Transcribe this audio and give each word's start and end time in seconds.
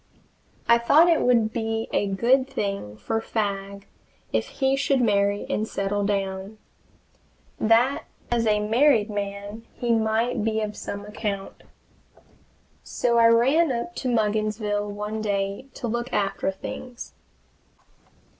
I 0.67 0.79
thought 0.79 1.07
it 1.09 1.21
would 1.21 1.53
be 1.53 1.87
a 1.93 2.07
good 2.07 2.47
thing 2.49 2.97
for 2.97 3.21
Fagg 3.21 3.85
if 4.33 4.47
he 4.47 4.75
should 4.75 4.99
marry 4.99 5.45
and 5.47 5.67
settle 5.67 6.03
down; 6.03 6.57
that 7.59 8.05
as 8.31 8.47
a 8.47 8.59
married 8.67 9.11
man 9.11 9.67
he 9.75 9.91
might 9.91 10.43
be 10.43 10.59
of 10.61 10.75
some 10.75 11.05
account. 11.05 11.61
So 12.81 13.19
I 13.19 13.27
ran 13.27 13.71
up 13.71 13.93
to 13.97 14.07
Mugginsville 14.07 14.89
one 14.89 15.21
day 15.21 15.67
to 15.75 15.87
look 15.87 16.11
after 16.11 16.49
things. 16.51 17.13